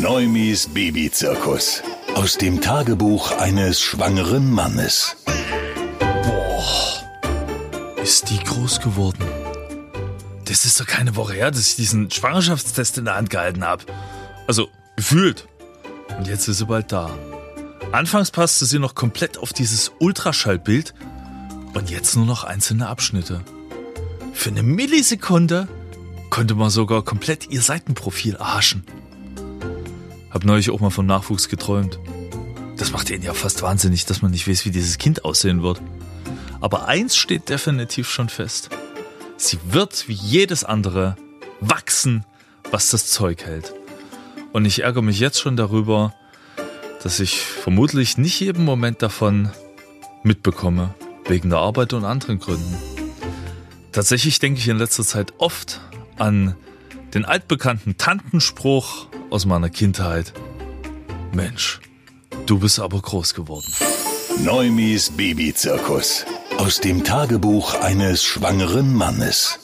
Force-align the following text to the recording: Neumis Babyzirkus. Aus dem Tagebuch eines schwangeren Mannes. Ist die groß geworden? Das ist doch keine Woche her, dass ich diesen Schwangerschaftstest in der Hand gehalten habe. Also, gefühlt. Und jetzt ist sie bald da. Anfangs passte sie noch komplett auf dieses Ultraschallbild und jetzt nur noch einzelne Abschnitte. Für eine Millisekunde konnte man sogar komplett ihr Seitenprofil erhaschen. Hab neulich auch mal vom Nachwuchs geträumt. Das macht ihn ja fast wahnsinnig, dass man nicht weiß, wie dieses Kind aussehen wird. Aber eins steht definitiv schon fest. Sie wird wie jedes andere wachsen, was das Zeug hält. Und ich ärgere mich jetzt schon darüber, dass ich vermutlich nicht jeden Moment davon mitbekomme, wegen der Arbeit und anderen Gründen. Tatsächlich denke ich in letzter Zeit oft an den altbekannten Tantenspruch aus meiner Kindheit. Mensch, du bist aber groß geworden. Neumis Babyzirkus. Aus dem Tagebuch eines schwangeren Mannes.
Neumis 0.00 0.66
Babyzirkus. 0.66 1.82
Aus 2.14 2.36
dem 2.36 2.60
Tagebuch 2.60 3.30
eines 3.38 3.80
schwangeren 3.80 4.50
Mannes. 4.50 5.16
Ist 8.02 8.30
die 8.30 8.38
groß 8.38 8.80
geworden? 8.80 9.24
Das 10.46 10.64
ist 10.64 10.80
doch 10.80 10.86
keine 10.86 11.16
Woche 11.16 11.34
her, 11.34 11.50
dass 11.50 11.68
ich 11.68 11.76
diesen 11.76 12.10
Schwangerschaftstest 12.10 12.98
in 12.98 13.04
der 13.06 13.16
Hand 13.16 13.30
gehalten 13.30 13.64
habe. 13.64 13.84
Also, 14.46 14.68
gefühlt. 14.96 15.46
Und 16.18 16.26
jetzt 16.26 16.48
ist 16.48 16.58
sie 16.58 16.66
bald 16.66 16.92
da. 16.92 17.10
Anfangs 17.92 18.30
passte 18.30 18.66
sie 18.66 18.78
noch 18.78 18.94
komplett 18.94 19.38
auf 19.38 19.52
dieses 19.52 19.92
Ultraschallbild 20.00 20.92
und 21.72 21.90
jetzt 21.90 22.16
nur 22.16 22.26
noch 22.26 22.44
einzelne 22.44 22.88
Abschnitte. 22.88 23.42
Für 24.32 24.50
eine 24.50 24.62
Millisekunde 24.62 25.68
konnte 26.30 26.56
man 26.56 26.70
sogar 26.70 27.02
komplett 27.02 27.50
ihr 27.50 27.62
Seitenprofil 27.62 28.34
erhaschen. 28.34 28.84
Hab 30.34 30.44
neulich 30.44 30.70
auch 30.70 30.80
mal 30.80 30.90
vom 30.90 31.06
Nachwuchs 31.06 31.48
geträumt. 31.48 32.00
Das 32.76 32.90
macht 32.90 33.08
ihn 33.08 33.22
ja 33.22 33.32
fast 33.34 33.62
wahnsinnig, 33.62 34.04
dass 34.04 34.20
man 34.20 34.32
nicht 34.32 34.48
weiß, 34.48 34.64
wie 34.64 34.72
dieses 34.72 34.98
Kind 34.98 35.24
aussehen 35.24 35.62
wird. 35.62 35.80
Aber 36.60 36.88
eins 36.88 37.16
steht 37.16 37.48
definitiv 37.48 38.10
schon 38.10 38.28
fest. 38.28 38.68
Sie 39.36 39.60
wird 39.64 40.08
wie 40.08 40.12
jedes 40.12 40.64
andere 40.64 41.16
wachsen, 41.60 42.24
was 42.72 42.90
das 42.90 43.10
Zeug 43.10 43.44
hält. 43.44 43.74
Und 44.52 44.64
ich 44.64 44.82
ärgere 44.82 45.02
mich 45.02 45.20
jetzt 45.20 45.40
schon 45.40 45.56
darüber, 45.56 46.12
dass 47.04 47.20
ich 47.20 47.40
vermutlich 47.40 48.18
nicht 48.18 48.40
jeden 48.40 48.64
Moment 48.64 49.02
davon 49.02 49.50
mitbekomme, 50.24 50.94
wegen 51.26 51.50
der 51.50 51.60
Arbeit 51.60 51.92
und 51.92 52.04
anderen 52.04 52.40
Gründen. 52.40 52.76
Tatsächlich 53.92 54.40
denke 54.40 54.58
ich 54.58 54.66
in 54.66 54.78
letzter 54.78 55.04
Zeit 55.04 55.34
oft 55.38 55.80
an 56.18 56.56
den 57.14 57.24
altbekannten 57.24 57.96
Tantenspruch 57.96 59.06
aus 59.30 59.46
meiner 59.46 59.70
Kindheit. 59.70 60.32
Mensch, 61.32 61.80
du 62.46 62.58
bist 62.58 62.80
aber 62.80 63.00
groß 63.00 63.34
geworden. 63.34 63.72
Neumis 64.42 65.10
Babyzirkus. 65.10 66.26
Aus 66.58 66.80
dem 66.80 67.04
Tagebuch 67.04 67.74
eines 67.80 68.24
schwangeren 68.24 68.94
Mannes. 68.94 69.63